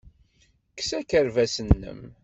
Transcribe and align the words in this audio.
Kkes 0.71 0.91
akerbas-nnem. 0.99 2.01